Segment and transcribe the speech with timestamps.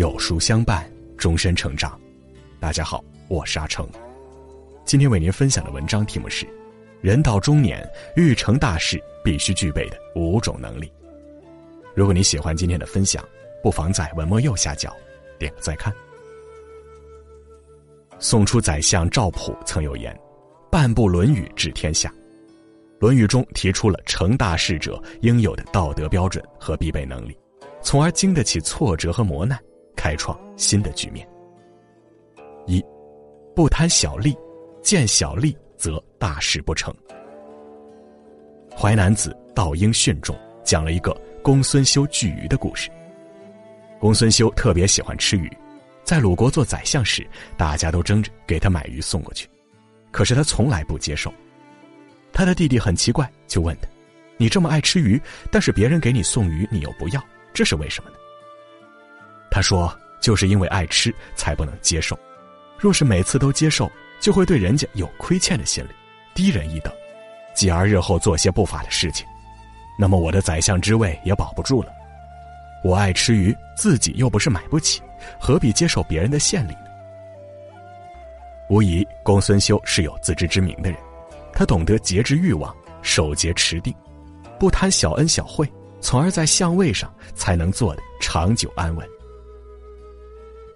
[0.00, 2.00] 有书相伴，终身成长。
[2.58, 3.86] 大家好，我是阿成。
[4.82, 6.48] 今天为您分享的文章题目是：
[7.02, 7.86] 人到中年
[8.16, 10.90] 欲成大事，必须具备的五种能力。
[11.94, 13.22] 如果你喜欢今天的分享，
[13.62, 14.96] 不妨在文末右下角
[15.38, 15.92] 点个再看。
[18.18, 20.18] 宋初宰相赵普曾有言
[20.72, 22.08] ：“半部《论语》治天下。”
[23.00, 27.36] 《论语》中提出了成大事者应有的道德标准和必备能力，
[27.82, 29.62] 从而经得起挫折和磨难。
[30.00, 31.28] 开创新的局面。
[32.66, 32.82] 一，
[33.54, 34.34] 不贪小利，
[34.80, 36.94] 见小利则大事不成。
[38.74, 42.88] 淮南子《道应训》中讲了一个公孙休拒鱼的故事。
[43.98, 45.52] 公孙休特别喜欢吃鱼，
[46.02, 49.46] 在鲁国做宰相时，大家都争着给他买鱼送过去，
[50.10, 51.30] 可是他从来不接受。
[52.32, 53.88] 他的弟弟很奇怪，就问他
[54.38, 55.20] ：“你这么爱吃鱼，
[55.52, 57.22] 但是别人给你送鱼，你又不要，
[57.52, 58.16] 这是为什么呢？”
[59.60, 62.18] 他说：“就是因为爱吃，才不能接受。
[62.78, 65.90] 若是每次都接受，就会对人家有亏欠的心理，
[66.34, 66.90] 低人一等，
[67.54, 69.26] 继而日后做些不法的事情，
[69.98, 71.92] 那么我的宰相之位也保不住了。
[72.82, 75.02] 我爱吃鱼，自己又不是买不起，
[75.38, 76.86] 何必接受别人的献礼呢？”
[78.70, 80.98] 无疑，公孙休是有自知之明的人，
[81.52, 83.94] 他懂得节制欲望，守节持定，
[84.58, 89.06] 不贪小恩小惠，从而在相位上才能做得长久安稳。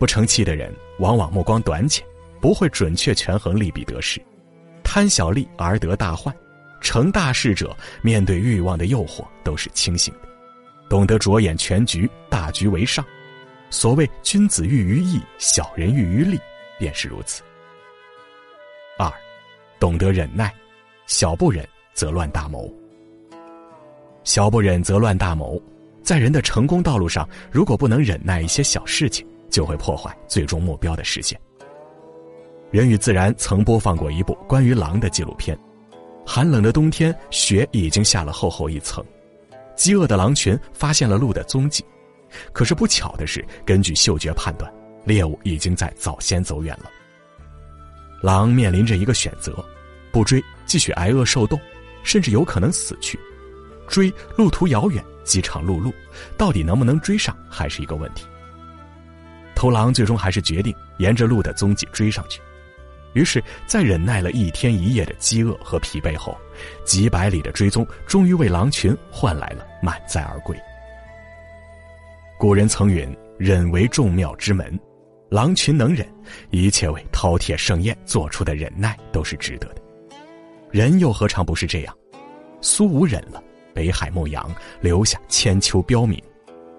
[0.05, 2.07] 不成器的人，往往目光短浅，
[2.39, 4.21] 不会准确权衡利弊得失，
[4.83, 6.37] 贪小利而得大患。
[6.83, 10.29] 成大事者，面对欲望的诱惑都是清醒的，
[10.91, 13.03] 懂得着眼全局，大局为上。
[13.71, 16.39] 所谓君子喻于义，小人喻于利，
[16.79, 17.43] 便是如此。
[18.99, 19.11] 二，
[19.81, 20.53] 懂得忍耐，
[21.07, 22.71] 小不忍则乱大谋。
[24.23, 25.59] 小不忍则乱大谋，
[26.03, 29.27] 在人的成功道路上，如果不能忍耐一些小事情。
[29.55, 31.41] 就会破坏最终目标的实现。
[32.73, 35.57] 人与自然曾播放过一部关于狼的纪录片。
[36.27, 39.05] 寒冷的冬天，雪已经下了厚厚一层，
[39.77, 41.85] 饥饿的狼群发现了鹿的踪迹。
[42.53, 44.69] 可是不巧的是，根据嗅觉判断，
[45.05, 46.91] 猎物已经在早先走远了。
[48.21, 49.65] 狼面临着一个选择：
[50.11, 51.61] 不追，继续挨饿受冻，
[52.03, 53.17] 甚至有可能死去；
[53.87, 55.93] 追，路途遥远，饥肠辘辘，
[56.37, 58.25] 到底能不能追上，还是一个问题。
[59.55, 62.41] 头狼最终还是决定沿着鹿的踪迹追上去，
[63.13, 66.37] 于是，在忍耐了一天一夜的饥饿和疲惫后，
[66.85, 70.57] 几百里的追踪终于为狼群换来了满载而归。
[72.39, 74.79] 古人曾云：“忍为众妙之门。”
[75.31, 76.07] 狼群能忍，
[76.51, 79.83] 一切为饕餮盛宴做出的忍耐都是值得的。
[80.71, 81.97] 人又何尝不是这样？
[82.61, 83.43] 苏武忍了，
[83.73, 84.49] 北海牧羊，
[84.81, 86.21] 留下千秋标名；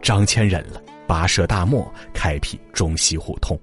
[0.02, 0.82] 张骞忍了。
[1.08, 3.60] 跋涉大漠，开辟中西互通。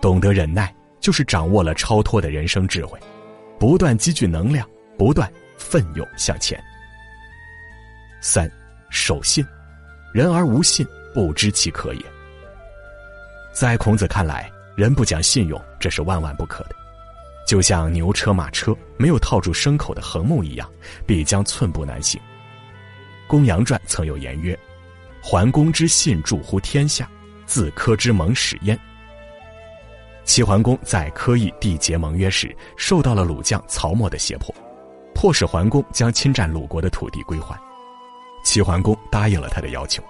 [0.00, 2.98] 懂得忍耐，就是掌握了超脱的人生智慧，
[3.58, 4.68] 不断积聚能量，
[4.98, 6.62] 不断奋勇向前。
[8.20, 8.50] 三，
[8.90, 9.44] 守信，
[10.12, 12.02] 人而无信，不知其可也。
[13.52, 16.76] 在孔子看来，人不讲信用，这是万万不可的。
[17.46, 20.68] 就像牛车马车没有套住牲口的横木一样，
[21.06, 22.20] 必将寸步难行。
[23.28, 24.58] 公羊传曾有言曰。
[25.28, 27.10] 桓公之信著乎天下，
[27.46, 28.78] 自柯之盟始焉。
[30.24, 34.54] 齐桓公在柯邑缔结盟约时，受到了鲁将曹沫的胁迫，
[35.16, 37.58] 迫使桓公将侵占鲁国的土地归还。
[38.44, 40.00] 齐桓公答应了他的要求。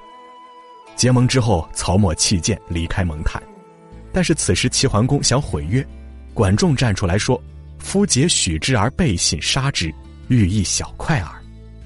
[0.97, 3.43] 结盟之后，曹沫弃剑离开盟坛，
[4.13, 5.83] 但是此时齐桓公想毁约，
[6.35, 7.43] 管仲站出来说
[7.81, 9.91] ：“夫结许之而背信杀之，
[10.29, 11.43] 欲一小快耳，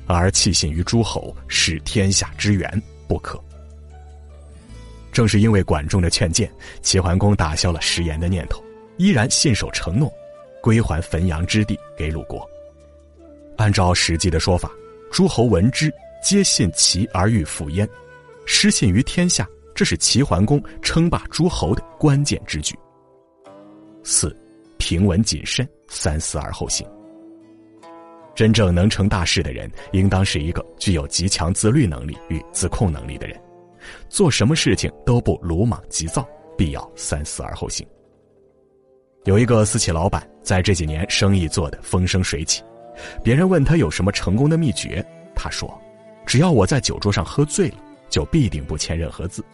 [0.08, 2.68] 而弃信于诸侯，是天下之源。”
[3.10, 3.42] 不可。
[5.10, 6.48] 正是因为管仲的劝谏，
[6.80, 8.62] 齐桓公打消了食言的念头，
[8.98, 10.08] 依然信守承诺，
[10.62, 12.48] 归还汾阳之地给鲁国。
[13.56, 14.70] 按照《史记》的说法，
[15.10, 15.92] 诸侯闻之，
[16.22, 17.88] 皆信齐而欲复焉，
[18.46, 22.78] 失信于天下，这是齐桓公称霸诸侯的关键之举。
[24.04, 24.34] 四，
[24.78, 26.86] 平稳谨慎，三思而后行。
[28.34, 33.38] 真正能成大事的人，应当是一个具有极强自律能力与自控能力的人。
[34.08, 37.86] 做什么事情都不鲁莽急躁，必要三思而后行。
[39.24, 42.62] 有一个私企老板，在这几年生意做得风生水起，
[43.22, 45.04] 别人问他有什么成功的秘诀，
[45.34, 45.78] 他说
[46.24, 47.76] ：“只要我在酒桌上喝醉了，
[48.08, 49.44] 就必定不签任何字。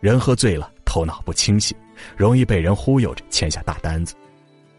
[0.00, 1.76] 人喝醉了，头脑不清醒，
[2.16, 4.14] 容易被人忽悠着签下大单子。”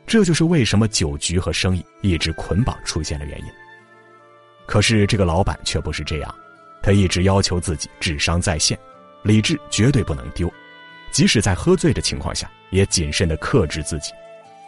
[0.05, 3.45] 这就是为什么酒局和生意一直捆绑出现的原因。
[4.65, 6.35] 可是这个老板却不是这样，
[6.81, 8.77] 他一直要求自己智商在线，
[9.23, 10.51] 理智绝对不能丢，
[11.11, 14.11] 即使在喝醉的情况下，也谨慎的克制自己。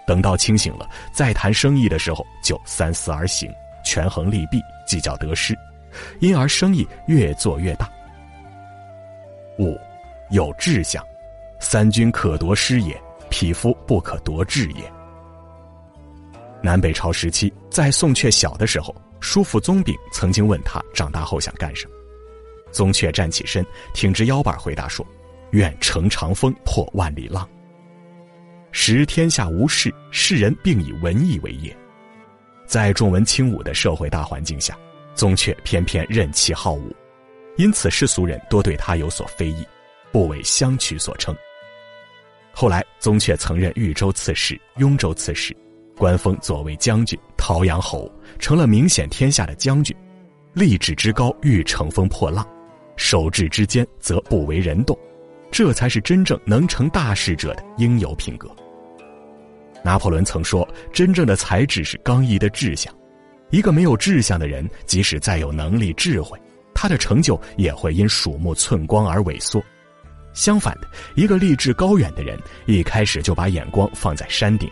[0.06, 3.50] 等到清醒了，再谈生意的时候，就三思而行，
[3.86, 5.58] 权衡利弊，计较得失，
[6.20, 7.90] 因而生意越做越大。
[9.58, 9.80] 五，
[10.32, 11.02] 有志向，
[11.60, 14.84] 三军可夺师也，匹夫不可夺志也。
[16.64, 21.94] 南北朝时期，在宋却小的时候，叔父宗炳曾经问他长大后想干什么。
[22.72, 25.06] 宗悫站起身，挺直腰板回答说
[25.52, 27.48] ：“愿乘长风破万里浪。”
[28.72, 31.76] 时天下无事，世人并以文艺为业。
[32.66, 34.76] 在重文轻武的社会大环境下，
[35.14, 36.96] 宗悫偏偏任其好武，
[37.58, 39.68] 因此世俗人多对他有所非议，
[40.14, 41.36] 不为相取所称。
[42.54, 45.56] 后来，宗悫曾任豫州刺史、雍州刺史，
[45.98, 49.96] 官封左卫将军、陶阳侯，成了名显天下的将军。
[50.54, 52.44] 立志之高，欲乘风破浪；
[52.96, 54.98] 守志之坚，则不为人动。
[55.52, 58.50] 这才是真正能成大事者的应有品格。
[59.84, 62.94] 拿破仑曾说：“真正的才智是刚毅的志向。
[63.52, 66.40] 一个没有志向的人，即使再有能力、智慧，
[66.74, 69.62] 他的成就也会因鼠目寸光而萎缩。
[70.34, 74.68] 相反的，一个立志高远的人，一开始就把眼光放在山顶，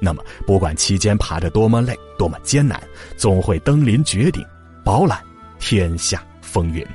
[0.00, 2.80] 那么不管期间爬得多么累、多么艰难，
[3.16, 4.44] 总会登临绝顶，
[4.84, 5.18] 饱览
[5.58, 6.86] 天下风云。”